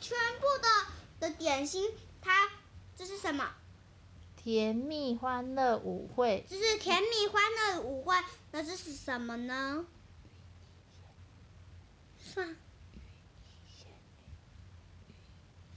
[0.00, 1.90] 全部的的点心，
[2.20, 2.50] 它
[2.96, 3.54] 这是什么？
[4.36, 8.16] 甜蜜欢乐舞会，这是甜蜜欢乐舞会，
[8.52, 9.84] 那这是什么呢？
[12.20, 12.56] 算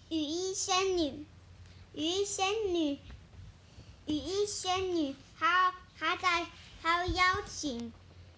[0.09, 1.25] 雨衣仙女，
[1.93, 2.99] 雨衣仙女，
[4.05, 6.45] 雨衣仙女，她她在，
[6.81, 7.91] 她邀请，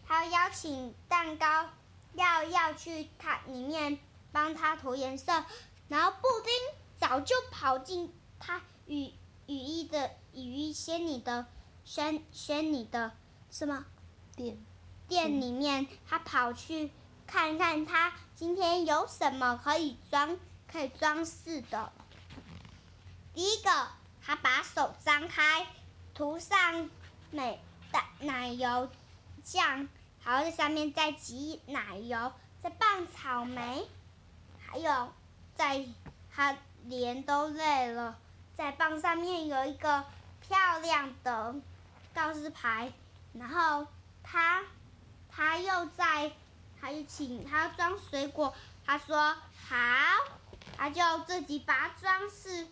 [0.07, 1.70] 她邀请蛋糕，
[2.13, 3.98] 要要去它里面
[4.32, 5.43] 帮她涂颜色，
[5.92, 6.54] 然后布丁
[6.98, 9.12] 早就跑进他雨
[9.45, 11.45] 雨衣的雨衣仙女的
[11.84, 13.12] 仙仙女的
[13.49, 13.86] 什么
[14.38, 14.58] 店
[15.09, 16.90] 店里面，他跑去
[17.27, 21.91] 看看他今天有什么可以装可以装饰的。
[23.34, 23.90] 第一个，
[24.23, 25.68] 他把手张开，
[26.13, 26.90] 涂上
[27.32, 27.60] 美
[27.91, 28.88] 奶奶油
[29.44, 29.90] 酱，
[30.23, 32.32] 然后在上面再挤奶油，
[32.63, 33.85] 再拌草莓，
[34.58, 35.12] 还有
[35.61, 35.85] 在
[36.33, 38.17] 他脸都累了，
[38.55, 40.03] 在棒上面有一个
[40.41, 41.53] 漂亮的
[42.15, 42.91] 告示牌，
[43.34, 43.85] 然后
[44.23, 44.63] 他
[45.29, 46.31] 他又在，
[46.79, 49.35] 他又请他装水果，他说
[49.70, 49.77] 好，
[50.76, 52.65] 他就自己把它装饰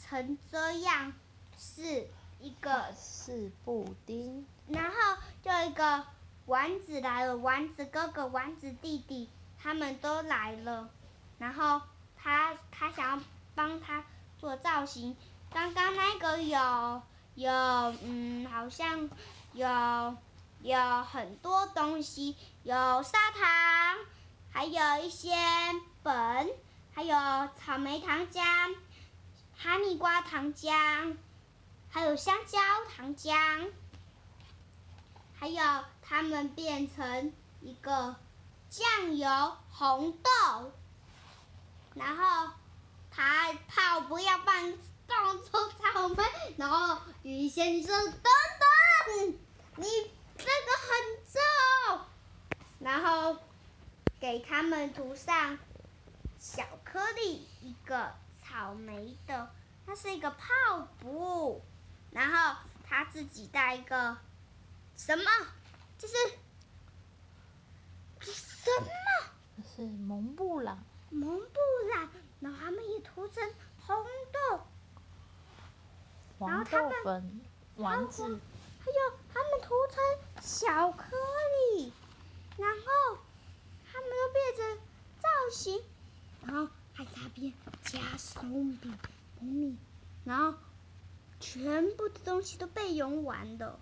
[0.00, 1.12] 成这样，
[1.56, 2.08] 是
[2.40, 4.96] 一个，是布丁，然后
[5.44, 6.04] 就一个
[6.46, 9.30] 丸子来了，丸子哥哥、丸子弟弟
[9.62, 10.90] 他们都来了，
[11.38, 11.80] 然后
[12.22, 14.04] 他他想要帮他
[14.38, 15.16] 做造型，
[15.50, 17.02] 刚刚那个有
[17.34, 17.50] 有
[18.02, 19.10] 嗯，好像
[19.52, 20.16] 有
[20.60, 23.98] 有很多东西，有砂糖，
[24.52, 25.34] 还有一些
[26.02, 26.50] 本，
[26.94, 28.76] 还有草莓糖浆、
[29.56, 31.16] 哈密瓜糖浆，
[31.90, 32.58] 还有香蕉
[32.94, 33.70] 糖浆，
[35.34, 35.62] 还有
[36.00, 38.14] 他们变成一个
[38.70, 40.72] 酱油红豆，
[41.94, 42.52] 然后
[43.10, 44.72] 他泡不要放
[45.06, 46.24] 放出草莓，
[46.56, 49.38] 然后鱼先生等等，
[49.76, 49.86] 你
[50.36, 50.90] 这个很
[51.30, 52.06] 重，
[52.80, 53.36] 然后
[54.18, 55.58] 给他们涂上
[56.38, 59.50] 小颗粒一个草莓的，
[59.86, 61.62] 它是一个泡芙，
[62.10, 62.56] 然后
[62.88, 64.16] 他自己带一个
[64.96, 65.24] 什么？
[65.98, 66.14] 这是
[68.18, 68.88] 这什么？
[69.76, 71.51] 是蒙布朗，蒙布，
[72.42, 73.42] 然后他们也涂成
[73.86, 73.96] 红
[74.32, 74.60] 豆，
[76.40, 77.40] 然后黄他们豆粉、
[77.76, 78.24] 丸子，
[78.80, 81.16] 还有他们涂成小颗
[81.76, 81.92] 粒，
[82.58, 83.18] 然后
[83.90, 84.78] 他们都变成
[85.20, 85.80] 造型，
[86.44, 87.52] 然后还在那边
[87.84, 88.92] 加松饼、
[89.38, 89.76] 蜂蜜，
[90.24, 90.58] 然后
[91.38, 93.78] 全部的东西都被用完的，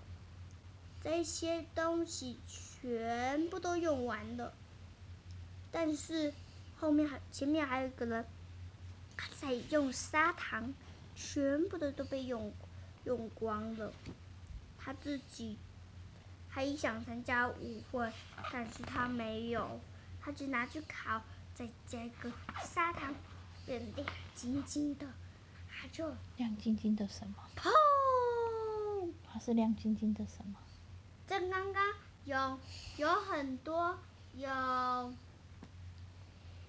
[1.02, 4.52] 这些东西全部都用完了，
[5.72, 6.34] 但是
[6.78, 8.26] 后面还前面还有一个人，
[9.20, 10.72] 他在用砂糖，
[11.14, 12.50] 全部的都被用
[13.04, 13.92] 用光了。
[14.78, 15.58] 他自己
[16.48, 18.10] 还想参加舞会，
[18.50, 19.78] 但是他没有，
[20.22, 21.20] 他就拿去烤，
[21.54, 22.32] 再加一个
[22.64, 23.14] 砂糖，
[23.66, 25.06] 变亮晶晶的，
[25.68, 27.34] 他就亮晶晶的什么？
[27.54, 29.12] 砰！
[29.30, 30.58] 它是亮晶晶的什么？
[31.26, 31.92] 这刚刚
[32.24, 32.58] 有
[32.96, 33.98] 有很多
[34.34, 35.12] 有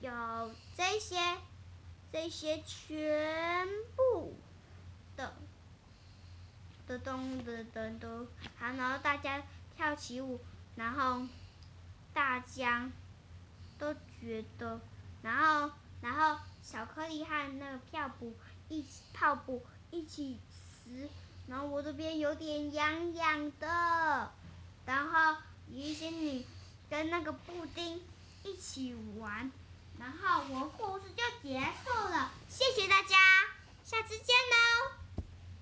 [0.01, 1.15] 有这些
[2.11, 4.35] 这些全部
[5.15, 5.33] 的
[6.87, 8.27] 的东的的都，
[8.57, 9.41] 好，然后大家
[9.77, 10.39] 跳起舞，
[10.75, 11.25] 然后
[12.13, 12.89] 大家
[13.79, 14.81] 都觉得，
[15.21, 18.35] 然后然后小颗粒和那个泡芙
[18.67, 21.07] 一起泡芙一起吃，
[21.47, 24.31] 然后我这边有点痒痒的。
[24.85, 25.41] 然后
[25.71, 26.43] 鱼仙女
[26.89, 28.01] 跟那个布丁
[28.43, 29.49] 一起玩，
[29.99, 33.17] 然后我故事就结束了谢谢大家
[33.83, 35.00] 下次见喽